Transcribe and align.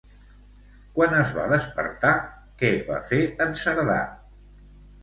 Quan 0.95 1.13
es 1.17 1.35
va 1.35 1.45
despertar, 1.51 2.15
què 2.63 2.73
va 2.91 2.99
fer 3.13 3.25
en 3.47 3.57
Cerdà? 3.67 4.01